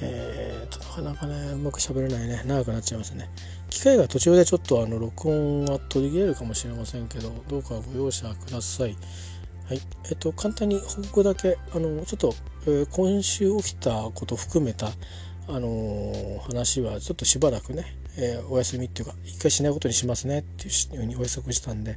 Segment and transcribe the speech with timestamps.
[0.00, 2.42] えーと、なかなかねうまく喋れないね。
[2.46, 3.28] 長くなっちゃいますね。
[3.70, 8.96] 機械が途中でちょっとあの録音が途切れるかもしれませんけどどうかご容赦ください。
[9.68, 9.80] はい。
[10.10, 11.58] えっ、と簡単に報告だけ。
[11.72, 12.34] あのちょっと、
[12.66, 14.88] えー、今週起きたこと含めた
[15.46, 17.84] あの、話はちょっとしばらくね、
[18.16, 21.96] えー、お休みっていうか一回しないことにしますねっていうふうにお約束したんで。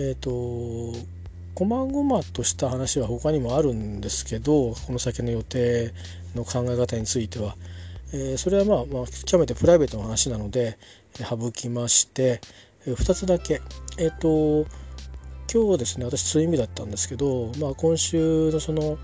[0.00, 0.92] えっ、と
[1.58, 5.92] こまごまとした話は他にもあるんですけどこの先の予定
[6.34, 7.56] の考え方については、
[8.12, 10.78] えー、それはまあ、まあ、極めてプライベートの話なので、
[11.18, 12.40] 省きまして、
[12.86, 13.60] えー、2つだけ。
[13.98, 14.66] えっ、と
[15.52, 18.98] 今日ですね私そういう意味だったんですけど、まあ、今週のその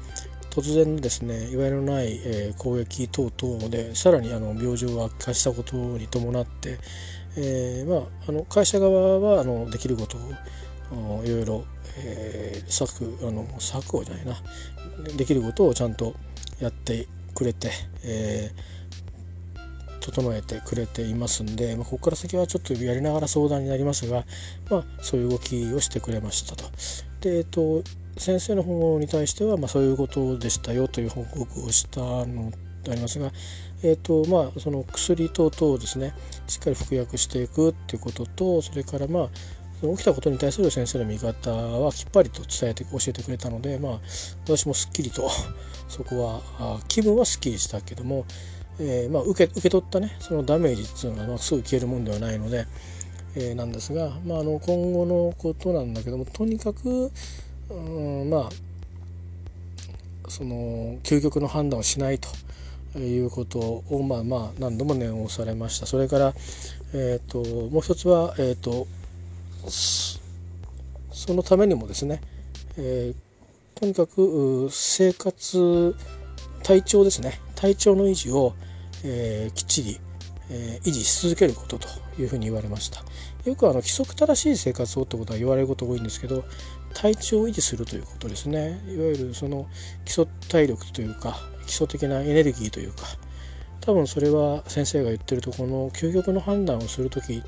[0.51, 6.79] 突然ですねいわゆるない、えー、攻撃等々でさらにあの病状が悪化したことに伴って、
[7.39, 11.65] えーまあ、あの会社側はあのできることをいろいろ
[11.97, 14.35] えー、策あの策をじゃないな
[15.17, 16.15] できることをちゃんと
[16.61, 17.71] やってくれて、
[18.05, 24.25] えー、整えてくれていますんで、まあ、ここから先はちょっとやりながら相談になりますが、
[24.71, 26.65] まあ、そういう動きをしてくれましたと。
[27.21, 27.83] でえっと
[28.17, 32.53] 先生の方に対しては、まあ、そういうことでしたよという報告をしたの
[32.85, 33.33] でありますが、
[33.83, 36.15] えーとまあ、その薬等々をですね
[36.47, 39.29] しっかり服薬していくっていうこととそれからまあ
[39.93, 44.01] 起きたことに対する先生の見方はきっぱりと伝えて教えてくれたので、まあ、
[44.45, 45.31] 私もすっきりと
[45.89, 48.25] そこは気分はすっきりしたけども、
[48.79, 52.67] えー、まあ、受け受け取ったねそのダメージっていうのは、まあ、すぐ消えるもんではないので、
[53.37, 57.11] えー、なんですが、まあ、あの今後のことなんだけどもとにかく、
[57.71, 62.29] うん、まあその究極の判断をしないと。
[62.97, 66.33] いうことをまあまあ何度も念を押されましたそれから、
[66.93, 68.87] えーと、もう一つは、えーと
[69.71, 72.21] そのためにもですね、
[72.77, 75.95] えー、とにかく生活
[76.63, 77.41] 体調ですね。
[77.55, 78.55] 体調の維持を、
[79.05, 80.01] えー、きっちり、
[80.51, 81.89] えー、維持し続けることと
[82.19, 83.03] いうふうに言われました。
[83.45, 86.45] よくあの規則正しい生活をってことは言われること多いんですけど
[86.95, 88.81] 体調を維持するということですね。
[88.89, 89.67] いわゆるその
[90.05, 91.37] 基礎体力というか
[91.67, 93.05] 基礎的なエネルギーというか
[93.81, 97.43] 多分それは先生が言ってるとこの究極の判断をする時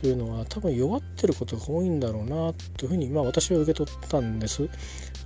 [0.00, 4.66] というのは多分弱ってることが多いんだろうなというふうに、まあ、私は受け取ったんです。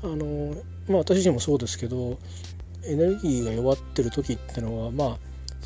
[0.03, 0.53] あの
[0.89, 2.19] まあ、私自身もそうですけど
[2.85, 5.19] エネルギーが弱ってる時ってのはまあ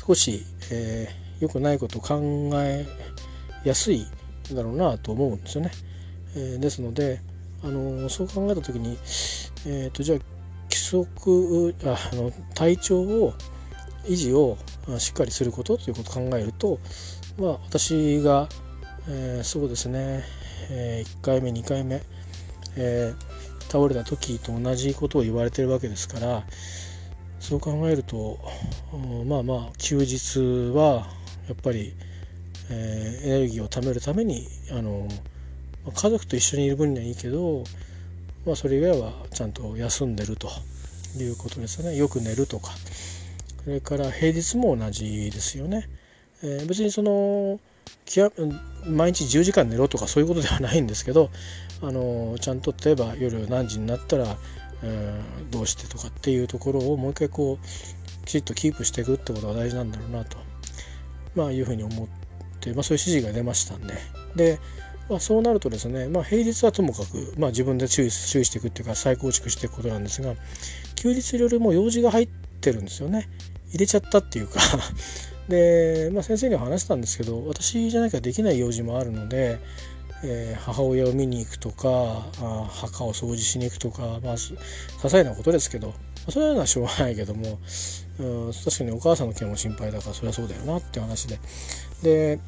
[0.05, 2.85] 少し、えー、良くないことを考え
[3.65, 4.05] やすい
[4.53, 5.71] だろうなと思うんですよね。
[6.35, 7.19] えー、ですので
[7.63, 8.95] あのそう考えた時に、
[9.65, 10.19] えーと、じゃあ
[10.69, 13.33] 規則ああの体調を
[14.05, 14.55] 維持を
[14.99, 16.79] しっかりすることということを考えると、
[17.39, 18.47] まあ、私が
[19.07, 20.23] えー、そうですね、
[20.69, 22.01] えー、1回目2回目、
[22.75, 26.43] えー、倒れた時と同じことを言われてるわけですから
[27.39, 28.39] そう考えると
[29.25, 30.39] まあまあ休日
[30.75, 31.07] は
[31.47, 31.93] やっぱり、
[32.69, 35.07] え、エネルギーを貯めるためにあの
[35.93, 37.63] 家族と一緒にいる分にはいいけど、
[38.45, 40.49] まあ、それ以外はちゃんと休んでると
[41.17, 41.95] いうことですね。
[41.95, 42.71] よく寝るとか。
[43.63, 45.89] それから平日も同じですよね。
[46.43, 47.59] え、別にその
[48.85, 51.29] 毎日10時間寝ろとかそういうことではないんですけど
[51.81, 54.37] あのちゃんと例えば夜何時になったら、
[54.83, 60.37] えー、どうしてとかっていうところをもう一回こうきちっとキープしていくってことが大事なんだろうなと、
[61.35, 62.07] まあ、いうふうに思っ
[62.59, 63.95] て、まあ、そういう指示が出ましたんで。
[64.35, 64.59] で、
[65.09, 70.35] まあ、そうなるとですね、まあ、平日はともかく、まあ、自分で注意注意していくっていうか再構築していくことなんですが
[70.95, 72.27] 休日いろいろも用事が入っ
[72.61, 73.27] てるんですよね。
[73.69, 74.59] 入れちゃったっていうか
[75.49, 79.59] で、まあ、先生には話したんですけど私じゃなきゃできない用事もあるので、
[80.23, 84.55] えー、母親を見に行くとかあ墓を掃除しに行くとか、まあ、些
[85.01, 85.93] 細なことですけど、ま
[86.27, 87.59] あ、そういうのはしょうがないけども、
[88.19, 91.39] うん、確かにお母さんの件も心配だからそれはそうだよなって話で。
[92.03, 92.39] で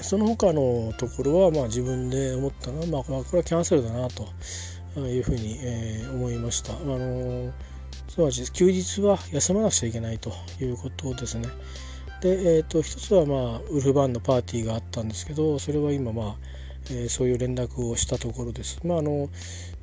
[0.00, 4.26] その他のところはまあ自分で思ったのは、まあ、これはキャンセルだなと
[5.00, 6.72] いうふうに、え、思いました。
[6.72, 7.52] あのー
[8.12, 11.48] すなわち休日は休まなくちゃいけないということですね。
[12.20, 16.36] で、えーと、一つは、まあ、ウルフバンのパーティーがあったんですけどそれは今、まあ
[16.90, 18.78] えー、そういう連絡をしたところです。
[18.84, 19.30] まあ、あの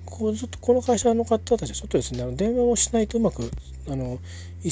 [0.06, 3.50] こずっとこの会社の方たちはちょっとですねあの電話をしないとうまく
[3.88, 4.20] あの意思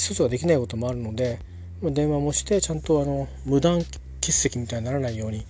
[0.02, 1.40] 疎通ができないこともあるので
[1.82, 3.80] ま電話もしてちゃんとあの無断
[4.22, 5.46] 欠席みたいにならないように、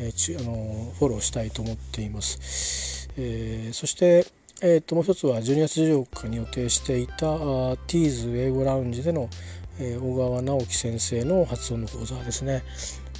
[0.00, 3.10] えー、あのフォローしたいと思っています。
[3.18, 4.24] えー、そして
[4.62, 9.30] えー、ともう一つは12月14日に予定していたティーズ英語ラウンジでの、
[9.78, 12.62] えー、小川直樹先生の発音の講座ですね。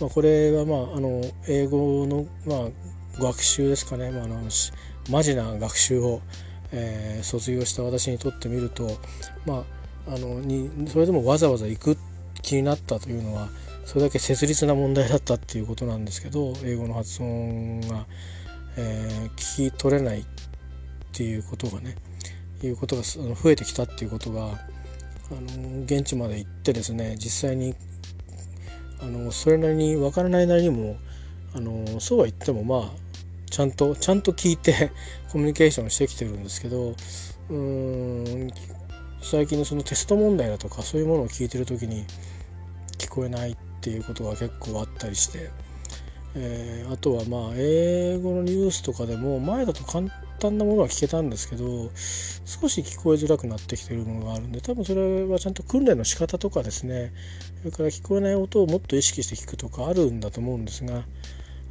[0.02, 4.38] まあ、これは、まあ、あの英語の、まあ、学習ですかね、まあ、あの
[5.10, 6.20] マジな学習を、
[6.72, 8.98] えー、卒業した私にとってみると、
[9.46, 9.64] ま
[10.06, 11.96] あ、あのにそれでもわざわざ行く
[12.42, 13.48] 気になったというのは
[13.86, 18.06] それだけ切実な問題だったっていうことなんですけど英語の発音が、
[18.76, 20.24] えー、聞き取れない
[21.12, 21.96] っていうことがね
[22.62, 24.48] いうことが増えてきたっていうことがあ
[25.30, 27.74] の現地まで行ってですね実際に
[29.00, 30.96] あのそれなりに分からないなりにも
[31.54, 32.90] あのそうは言ってもまあ
[33.50, 34.92] ちゃんとちゃんと聞いて
[35.32, 38.50] コミュニケーションしてきてるんですけどうーん
[39.22, 42.04] 最近のそのテスト問題だとかそういうものを聞いてる時に
[42.98, 45.50] 聞こえないっていうことが結構あったりして、
[46.34, 50.08] えー、あとはまあ英語のニュースとかでも前だと簡
[50.40, 51.90] 単なものは聞けたんですけど
[52.44, 57.12] 少し聞こえづらくなってきてるものがあるんで多分それはちゃんと訓練の仕方とかですね
[57.58, 61.04] それから聞こえない音をもっと意識して聞くとかあるんだと思うんですが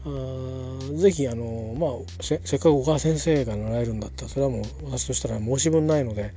[0.06, 6.34] あぜひあの、まあ、せっかく小川先生が習えるんだったらそれはもう私としたら申し分ないので、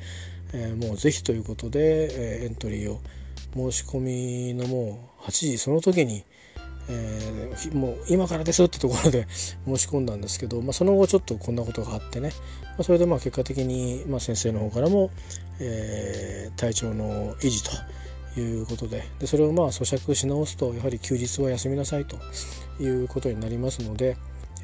[0.52, 3.00] えー、もうぜひということで、えー、エントリーを
[3.54, 6.24] 申し込みのもう8時その時に、
[6.88, 9.26] えー、もう今からですってところで
[9.66, 12.32] 申し込んだんですけど、まあ、その後ちょっとこんなことがあってね、
[12.62, 15.10] まあ、それでまあ結果的に、まあ、先生の方からも、
[15.60, 17.70] えー、体調の維持と
[18.40, 19.04] いうことで。
[19.20, 22.16] でそれをまあ咀嚼し直すとやはり休日は休みなさいと
[22.82, 24.16] いうことになりますので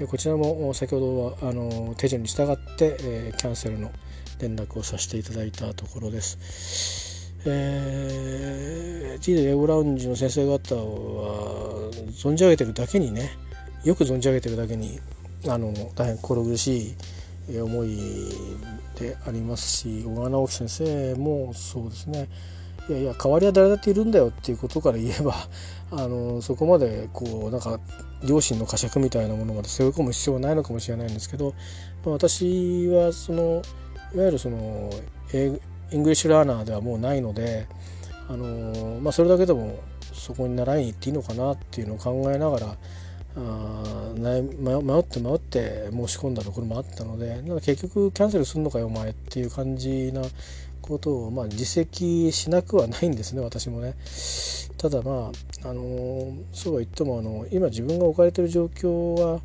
[0.06, 3.90] こちらも先ほどはあの手順に従って、えー、キャンセルの
[4.40, 7.07] 連絡をさせていただいたところです。
[7.44, 13.30] えー、T で英語ラウンジの先生方は存じ上げてるだけにね
[13.84, 14.98] よく存じ上げてるだけに
[15.46, 16.96] あの大変心苦し
[17.50, 17.98] い思い
[18.98, 22.28] でありますし小川直樹先生もそうですね。
[22.88, 25.34] いやいや代わりは誰だっているんだよっていうことから言えば
[25.92, 27.78] あのそこまでこうなんか
[28.26, 31.54] 両親の呵責みたいなものまで背負い込む必要はないのかもしれないんですけど、
[32.04, 33.62] まあ、私はその
[34.14, 34.90] いわゆるその
[35.34, 35.60] 英
[35.90, 37.66] English learner ではもうないので、
[38.28, 39.78] あのまあ、それだけでも
[40.12, 42.76] そこに習いに行っていいのかなっていうのを考えながら
[43.36, 50.22] あ迷って迷って申し込んだところもあったのでなん結局キャンセルすんのかよお前っていう感じな
[50.82, 53.94] ことを、まあ、自責しなくはないんですね私もね。
[54.76, 55.32] ただま
[55.64, 59.40] あ、あのそうは言ってもあの今自分が置かれてる状況は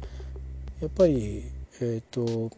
[0.80, 1.44] やっぱり
[1.82, 2.56] えっ、ー、と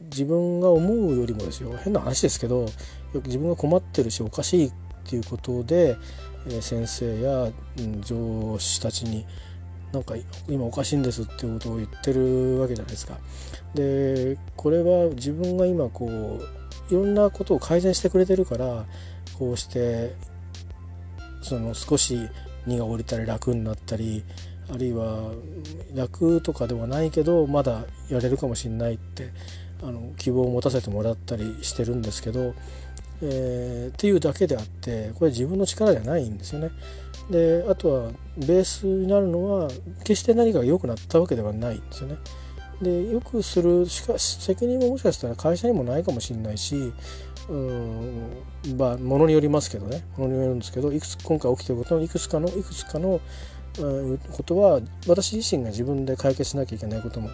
[0.00, 2.62] 自分が思うよりもですよ変な話ですけど
[3.12, 4.72] よく自分が困ってるしおかしいっ
[5.04, 5.96] ていうことで、
[6.48, 7.48] え、先生や、
[7.78, 9.26] うん、上司たちに
[9.92, 10.14] なんか
[10.48, 13.18] 今おかしいんですっていうことを言ってるわけじゃないですか。
[13.74, 18.86] でこれは自分が今こういろんなことを改善してくれてるから
[19.38, 20.14] こうして
[21.42, 22.28] その少し
[22.66, 24.24] 荷が下りたり楽になったり
[24.72, 25.32] あるいは
[25.94, 29.30] 楽とかではないけどまだやれるかもしれないって
[29.82, 32.54] あの希望を持たせてもらったりしてるんですけど、
[33.22, 36.70] えー、っていうだけであってこれ自分の力じゃないんですよね。
[37.30, 39.70] であとはベースになるのは
[40.04, 42.16] 決して何かが良くなったわけではないんですよね。
[42.82, 46.92] でよくするしかし責任ももしかしたら会社にもないかもしれないし
[47.48, 48.44] うん
[48.78, 53.20] まあものによりますけどねものによるんですけどいくつ今回起きてることのいくつかのいくつかの
[54.32, 57.30] ことは私自身が自分で解決しなきゃいけないことも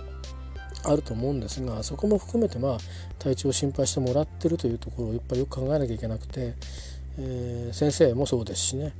[0.86, 2.78] あると思うんですがそこも含めてまあ
[3.18, 6.54] 体調を心配してもらってるというところをやっぱりよく考えなきゃいけなくて、
[7.18, 8.92] えー、先生もそうですしね、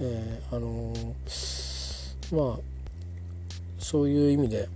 [0.00, 2.58] えー、あのー、まあ
[3.78, 4.68] そういう意味で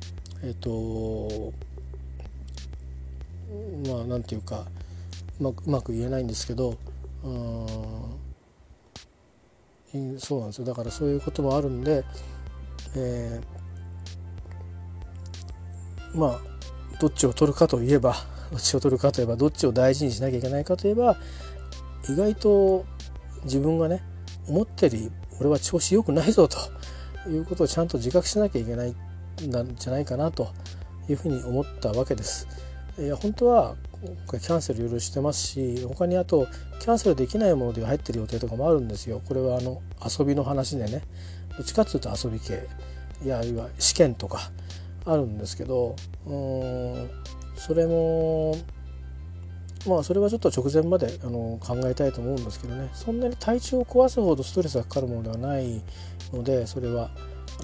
[0.42, 1.52] えっ、と
[3.86, 4.64] まあなんていうか
[5.38, 6.76] うまくうまく言えないんですけど
[7.24, 8.20] うん
[10.18, 10.64] そうなんですよ。
[10.64, 12.04] だからそういうこともあるんで、
[12.96, 16.49] えー、まあ
[17.00, 18.14] どっちを取るかといえば
[18.50, 21.16] どっちを取るかといえばどっちを大事にしなきゃいけないかといえば
[22.08, 22.84] 意外と
[23.44, 24.02] 自分がね
[24.46, 26.58] 思ってるより俺は調子良くないぞと
[27.28, 28.94] いうことをちゃんと自覚しなきゃいけないん
[29.38, 30.48] じゃないかなと
[31.08, 32.46] いうふうに思ったわけです。
[32.98, 33.76] いや本当は
[34.26, 36.46] これキャンセルいろいろしてますし他にあと
[36.80, 39.22] キャンセルできないもので入ってる予定とかもあるんですよ。
[39.26, 41.02] これはあの遊びの話でね
[41.56, 42.66] どっちかっていうと遊び系
[43.24, 44.50] いやあるいは試験とか
[45.06, 47.10] あるんですけどうん
[47.56, 48.56] それも
[49.86, 52.90] まあそれはちょっと直前まであの考えたいと思うんですけどね。
[52.92, 55.82] そんなに体調を壊すほどストレスがかかるものではない
[56.32, 57.10] のでそれは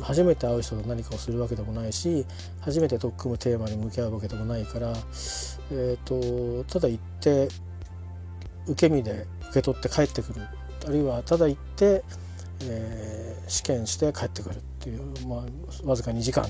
[0.03, 2.25] 初めて会う人と何かをするわけでもないし
[2.61, 4.93] 初めて取っ組むテーマに向き合うわけでもないから、
[5.71, 7.49] えーと、ただ行って
[8.67, 10.43] 受け身で受け取って帰ってくる。
[10.87, 12.05] あるいはただ行って、
[12.63, 16.47] えー、試験して帰ってくるっていう、まあ、わずか2時間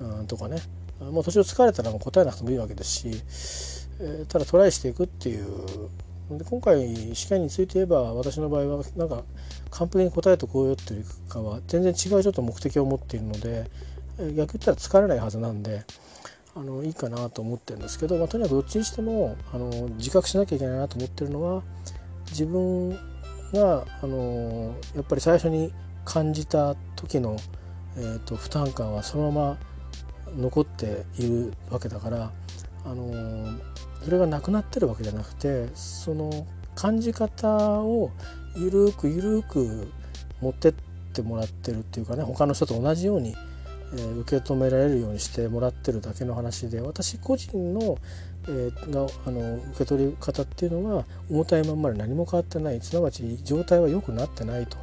[0.00, 0.60] うんとかね。
[1.00, 3.08] もう途中疲れたらもう答えなくてもいいわけですし、
[4.00, 5.46] えー、ただトライしていくっていう。
[6.30, 9.22] で今回試験について言えば私の場合はなんか
[9.70, 13.68] 完璧に答えとこうよっていうかは全然違うちょっと目的を持っているので
[14.18, 15.84] 逆言ったら疲れないはずなんで
[16.54, 21.62] あのいいかなと思ってるんですけど、まあ、とにかくどっちにしてもあの自覚しなきゃいけないなと思ってるのは
[22.28, 22.90] 自分
[23.52, 25.72] があのやっぱり最初に
[26.04, 27.36] 感じた時の、
[27.96, 29.58] えーと、負担感はそのまま
[30.36, 32.30] 残っているわけだから
[32.84, 33.58] あの
[34.04, 37.48] それがなくなってるわけじゃなくてその感じ方
[37.80, 38.10] を
[38.56, 39.88] ゆるくゆるく
[40.40, 40.74] 持ってっ
[41.12, 43.34] てもらってるっていうかね他の人と同じように
[43.94, 47.98] えー、受け止められるようにしてもらってるだけの話で私個人の,、
[48.44, 54.78] えー、があの受け取り方っていうのは重たいまんまで何も変わってないすなわち状態は良くなってないと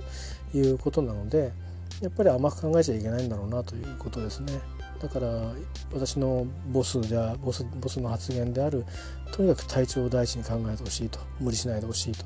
[0.55, 1.51] いうことなので
[2.01, 4.53] やっぱり甘く考えちゃいけないんだろうなということですね。
[4.99, 5.27] だから
[5.93, 8.85] 私のボスではボスボスの発言である
[9.31, 12.25] とにかく体調を第一に考えてほしいと無理しないでほしいと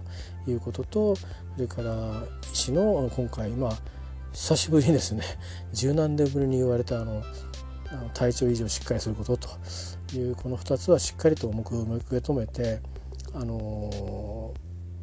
[0.50, 1.26] いうこととそ
[1.58, 3.78] れから医師の今回まあ
[4.34, 5.24] 久しぶりにですね。
[5.74, 7.24] 十何年ぶりに言われたあの
[8.16, 9.50] 体調維持をしっかりすることと。
[10.14, 12.82] いうこの2つはしっかりと重く受け止めて
[13.34, 14.54] あの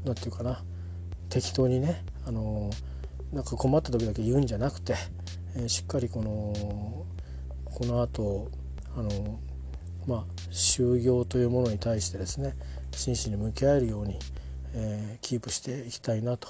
[0.04, 0.62] 何て言うかな。
[1.28, 2.70] 適当にねあの
[3.32, 4.94] なんか困った時だけ言うんじゃなくて、
[5.56, 7.04] えー、しっかりこの
[7.80, 8.48] この後
[8.96, 9.40] あの
[10.06, 12.54] まあ就業というものに対してですね
[12.92, 14.20] 真摯に向き合えるように
[14.74, 16.48] えー、キープしていきたいなと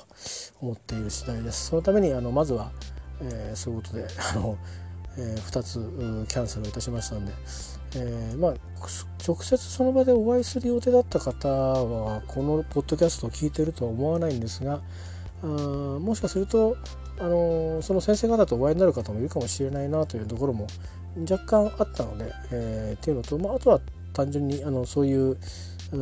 [0.61, 1.69] 思っている次第です。
[1.69, 2.71] そのためにあのまずは、
[3.23, 4.59] えー、そういうことで あの、
[5.17, 7.33] えー、2つキャンセルをいたしましたんで、
[7.97, 8.55] えー、まあ
[9.27, 14.81] 直接その場でお会いする予定だった方はこのポッドキャストを聞いてるとは思わないんですが
[15.43, 16.77] あもしかすると
[17.21, 20.67] あのその先生方とお会いになる方もいるかもしれないなというところも
[21.31, 23.81] 若干あったので、えー、っていうのと、まあ、あとは
[24.13, 25.37] 単純にあのそういう
[25.93, 25.97] う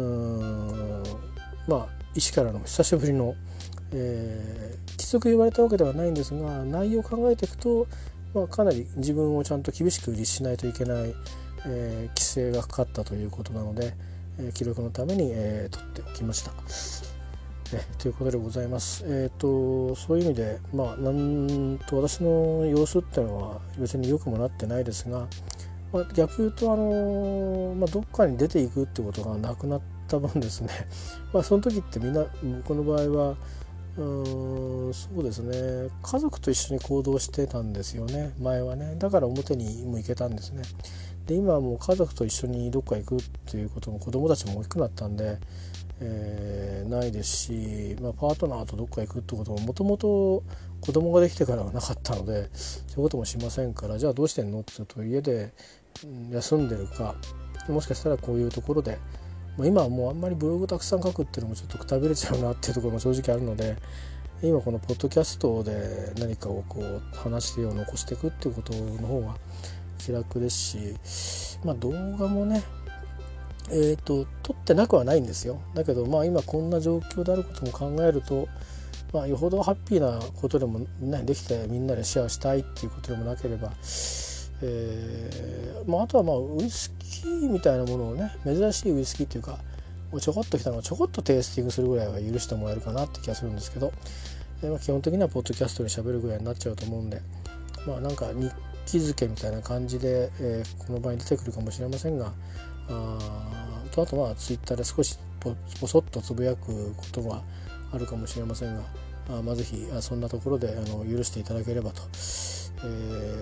[1.67, 3.35] まあ医師からの久しぶりの、
[3.93, 7.87] えー、きつく言われたわけではないんですが内容を考えていくと、
[8.35, 11.15] まあ、かなり自分をちゃんと厳しく律しないといけない、
[11.67, 13.95] えー、規制がかかったということなので、
[14.39, 17.08] えー、記録のために、えー、取っておきました。
[17.73, 19.05] えということでございます。
[19.07, 25.27] えっ、ー、とそういう意味でまあなんと私の様子っていうのは別に良くもなってないですが、
[25.93, 30.71] まあ、逆言うとあのまあ、どっかに出ていくってことがなくなった分ですね。
[31.33, 32.25] まあその時ってみんな
[32.59, 33.37] 僕の場合は
[33.99, 35.91] うんそうですね。
[36.03, 38.33] 家族と一緒に行動してたんですよね。
[38.41, 38.95] 前はね。
[38.97, 40.63] だから表にも行けたんですね。
[41.27, 45.39] で今はもう家族と一緒にどっか行くっていうことも子供たちも大きくなったんで、
[46.01, 50.45] えー、ないですし、まあ、パートナーとどっか行くってことももともと
[50.81, 55.53] 子供ができてからはなかったのでそういうこともしませんからじゃあどうしてんのって言うと家で
[56.31, 57.17] 休んでるか
[57.69, 58.99] もしかしたらこういうところで
[59.59, 63.77] 今はもうあんまりブログたくさん書くっていうのもちょっとくたびれちゃうなっていうところも正直あるので
[64.41, 69.35] 今このポッドキャストで何かをこう話してを残していくっていうことの方が
[69.99, 70.57] 気楽です
[71.57, 72.63] しまあ動画もね
[73.71, 75.61] えーと、撮ってなくはないんですよ。
[75.75, 78.49] だけどまあ今こんな状況であることも考えると、
[79.13, 83.73] まあ、よほどハッピーなことでも、ね、できてみんなでシェアしたいっていうことでもなければ
[84.61, 89.59] えーまあ、あとはまあウイスキーみたいなものをね珍しいウイスキーっていうか
[90.21, 93.93] ちょこっときたのをちょこっとテイスティングするぐらいは許してもらえるかなって気がするんですけど、
[94.63, 97.21] えーまあ、基本的にはポッドキャストで喋るぐらいになっちゃうと思うんで
[97.87, 98.53] まあなんか日
[98.87, 102.33] 記付けみたいな感じで、えー、この場に出てくるかもしれませんが
[102.89, 103.58] あ
[103.89, 107.43] とあとまあツイッターで少しポポソッとつぶやくことは
[107.93, 108.83] あるかもしれませんが
[109.31, 112.87] あまあ、ぜひそんなところであの許していただければと、え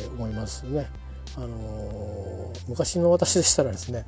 [0.00, 0.88] ー、思いますね。
[1.36, 4.06] あの昔の私でしたらですね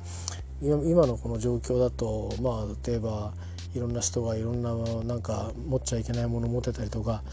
[0.61, 3.33] 今のこの状況だとまあ例えば
[3.75, 7.23] いろんな人がいろんななんか持っちゃいけないものを持ってたりとか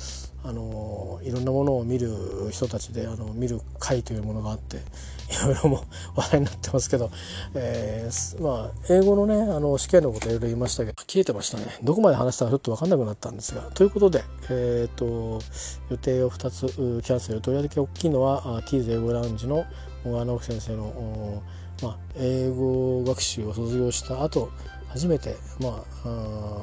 [0.45, 2.11] あのいろんなものを見る
[2.51, 4.79] 人たちであの見る会というものがあって
[5.31, 7.11] いろいろも話題になってますけど、
[7.55, 11.65] えー、まあ英語のねあの試験のこといろいろ言いましたけど消えてましたね。
[11.83, 13.63] どこまで話したかちょっと分かんなくなったんですが。
[13.75, 15.41] ということで、えーと、
[15.91, 16.67] 予定を2つ
[17.03, 17.41] キャンセル。
[17.41, 19.65] とりわけ大きいのはティーズ英語ラウンジの
[20.05, 21.43] 小川直樹先生の、
[21.83, 24.51] まあ、英語学習を卒業した後
[24.89, 26.61] 初めてまあ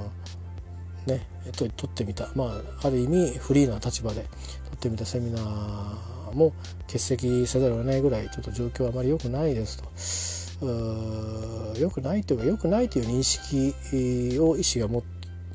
[1.06, 4.28] ねえっと、取ってみた、まあ、ある意味フリーな立場で取
[4.76, 6.54] ってみたセミナーも
[6.88, 15.04] 欠席せざるを得ないぐらいちょっと状況はあまり良くないですと良くないというか良くないという認識を医師がも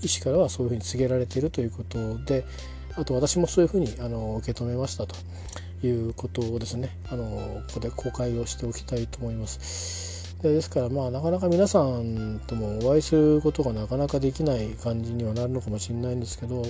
[0.02, 2.44] 医師からはそういうふうに告げられているということで
[2.96, 5.14] あと私もそういうふうにあの受け止めましたと
[5.82, 10.36] いうことをですねあのここで公開をしておきたいと思います。
[10.42, 16.62] ですからまあなかなか皆さんともお会いすることがなかなかできない感じにはなるのかもしれないんですけど、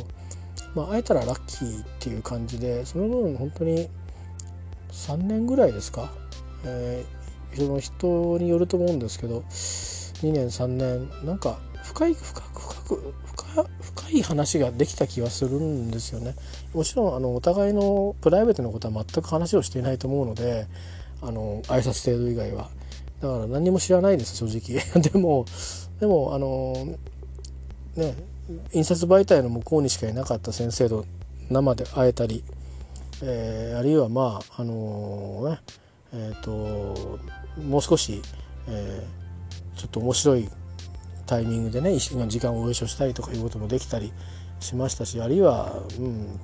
[0.75, 3.89] まあ、会えたらラッキーっていう感じでその分本当に
[4.91, 6.13] 3年ぐらいですか、
[6.65, 13.15] えー、その人によると思うんですけど2年3年なんか深い深く深く
[13.81, 16.35] 深い話ができた気がするんですよね。
[16.75, 20.67] もちろんあのお互いのプライベートのことは全く話をしていないと思うので
[21.23, 22.69] あの挨拶程度以外は。
[23.21, 24.81] だから何も知らないです正直。
[25.03, 25.45] でも
[25.99, 26.97] でもあの
[27.97, 28.15] ね
[28.73, 31.05] 印刷媒体の向こうにしかいなかった先生と
[31.51, 32.45] 生で会えたり、
[33.23, 35.61] えー、あるいはまああのね
[36.13, 37.19] えっ、ー、と
[37.63, 38.23] もう少し、
[38.69, 40.49] えー、ちょっと面白い
[41.27, 44.13] タイミングでね時間をご一緒したりとかいうこともできたり
[44.61, 46.41] しましたしあるいは、うん、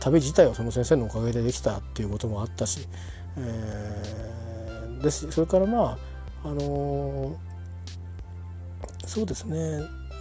[0.00, 2.88] 旅自体はその先生のおかげでできたっていうこともあったし、
[3.36, 5.30] えー、です。
[5.30, 5.98] それからま
[6.44, 9.56] ああのー、そうですね。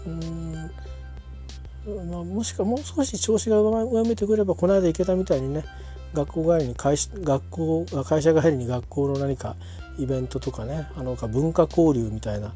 [0.06, 0.72] うん。
[1.86, 5.66] まあ、もしかもう少し調子が上向いてくればこの間行けたみたいにね
[6.14, 9.56] 学校帰りに会学校会社帰りに学校の何か
[9.98, 12.54] イベントとかねあの文化交流みたいな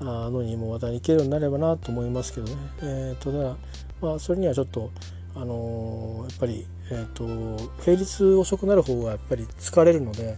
[0.00, 2.56] のにもまた行けるようになればなと思いますけどね。
[2.82, 3.56] えーと、ただ
[4.00, 4.90] まあそれにはちょっと
[5.36, 10.36] あのー、やっぱり、えーと、平日遅くなる方がやっぱり疲れるので、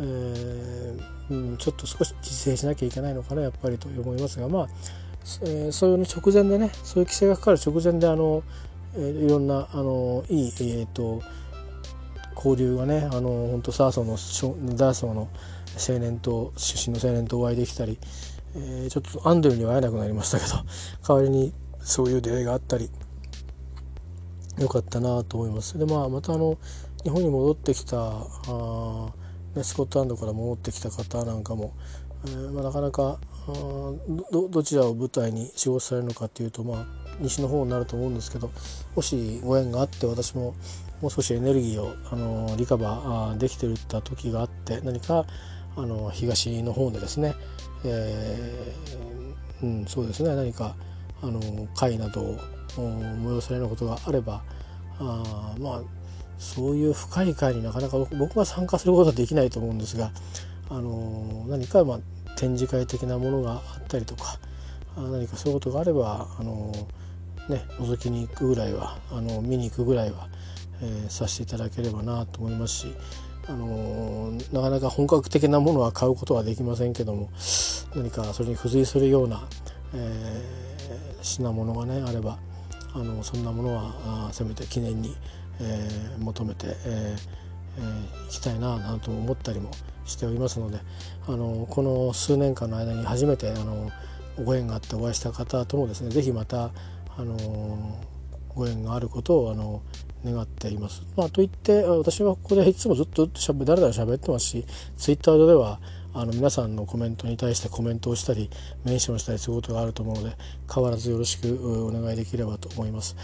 [0.00, 4.68] えーうん、ちょっと少し自制しなきゃいけないのかなやっぱりと思いますがまあ、
[5.42, 8.42] えー、そういうの直前でねそういう規制がかかる直前であの、
[8.94, 11.22] えー、いろんなあのいい、えーと、
[12.34, 14.16] 交流がねあの本当サーソの
[14.76, 15.28] ダーソーの
[15.78, 17.98] 青年と出身の青年とお会いできたり、
[18.56, 20.52] えー、ちょっとアンドルには会えなくなりましたけど
[21.06, 22.90] 代わりにそういう出会いがあったり
[24.58, 25.78] よかったなと思います。
[25.78, 26.58] でまあまたあの
[27.04, 29.12] 日本に戻ってきたあ、
[29.54, 31.74] ね、スコットランドから戻ってきた方なんかも、
[32.26, 33.20] えーまあ、なかなか
[33.52, 36.86] どどちらを舞台に仕事されるのかっていうとまあ
[37.20, 38.50] 西の方になると思うんですけど
[38.94, 40.54] もしご縁があって私も
[41.00, 45.24] もう少しエネルギーをあのリカバーできてるった時があって何か
[45.76, 47.34] あの東の方でですね、
[47.84, 50.74] えー、うん、そうですね何か
[51.22, 51.40] あの
[51.74, 52.36] 会などを
[52.76, 54.42] 催されることがあれば
[54.98, 55.82] あまあ
[56.38, 60.10] そういう深い会になかなか僕は参加することはできないと思うんですが
[60.70, 62.00] あの何かまあ
[62.38, 64.38] 展示会的なものがあったりとか
[64.96, 66.72] 何かそういうことがあればあの、
[67.48, 70.28] ね、覗きに行くぐらいはあの見に行くぐらいは、
[70.80, 72.94] えー、させていただければなと思いますし
[73.48, 77.28] あのなかなか本格的なものは買うことはできませんけども
[77.96, 79.42] 何かそれに付随するような、
[79.94, 82.38] えー、品物がねあれば
[82.94, 85.16] あのそんなものはせめて記念に、
[85.60, 87.38] えー、求めて、えー
[87.78, 89.70] えー、いきたいななんと思ったりも
[90.08, 90.78] しておりますので
[91.26, 93.90] あのこの数年間の間に初めてあの
[94.42, 96.70] ご縁があってお会いした方ともですね是非また
[97.16, 97.36] あの
[98.54, 99.82] ご縁があることをあの
[100.24, 101.02] 願っています。
[101.16, 104.64] まあ、といって私はここでいつもずっとしゃべだらだら喋ってますし
[104.96, 105.80] ツイッター上では
[106.14, 108.50] あの皆さんのコメントに対してコメントをしたり
[108.84, 110.36] メンションしたりすることがあると思うので
[110.72, 113.16] 変わらずよろしくお願いできればと思います。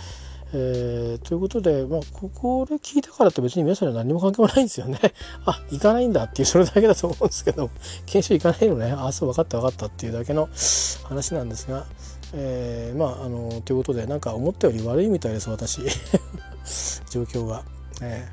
[0.56, 5.00] えー、ということで、まあ、ここで聞いたからって別に皆さんには何も関係もないんですよね。
[5.44, 7.70] あ、行かないんだっていうそれだけだと思うんですけど、
[8.06, 8.92] 研修行かないのね。
[8.96, 10.48] あ、そう分かった分かったっていうだけの
[11.02, 11.86] 話なんですが、
[12.34, 15.80] えー、まあ、あの、ということで、なんか思ったより悪いみたいです、私。
[17.10, 17.64] 状況が。
[18.00, 18.24] え、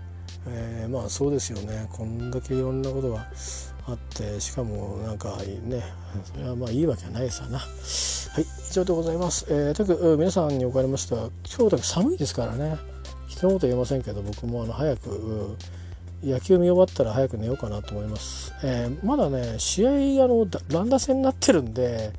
[0.47, 1.87] えー、まあそうですよね。
[1.91, 3.27] こんだけいろんなことが
[3.87, 5.83] あってしかもなんかね
[6.23, 7.59] それはまあいいわけはないですわな
[8.71, 12.77] 以上でございます、えー、とく皆さんにおかれましては今日だけ寒いですからね。
[13.27, 15.57] 人のこと言えませんけど僕もあの早く
[16.23, 22.13] 野球見終わったら早く寝ようかなと思います、えー、まだね試合あの乱打戦になってるんで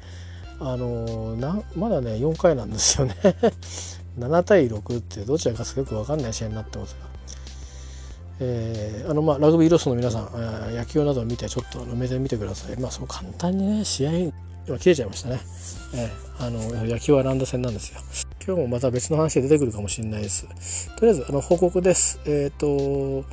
[0.61, 3.15] あのなまだね4回なんですよね。
[4.21, 7.07] 7対6ってどちらかすよく分かんない試合になってますが。
[8.41, 12.79] えー、あのまあラグビーロスの皆さん野球などを見てちょっと目で見てください。
[12.79, 14.33] まあそう簡単にね試合
[14.67, 15.41] 今切れちゃいましたね、
[15.95, 18.01] えー、あの野球は乱打戦なんですよ。
[18.45, 20.47] 今日もまた別の話で出てくるかもしれないです。
[20.97, 22.21] とりあえずあの報告です。
[22.27, 23.25] えっ、ー、と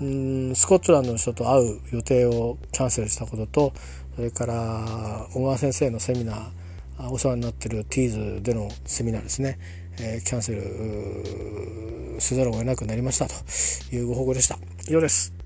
[0.00, 3.72] うんスコットランドの人と会う予定をキャンセルしたことと
[4.16, 9.58] それから小川先生のセミナーお世話になってるティーズでのセミナーですね。
[10.00, 13.34] えー、キャンセルせざるを得なくなりましたと
[13.94, 14.58] いうご報告でした。
[14.88, 15.41] 以上です。